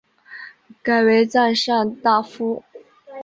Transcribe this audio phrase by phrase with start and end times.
[0.81, 2.63] 改为赞善大夫。